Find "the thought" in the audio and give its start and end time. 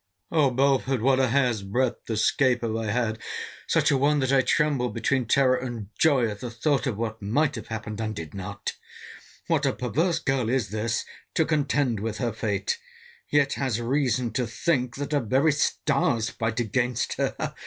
6.39-6.87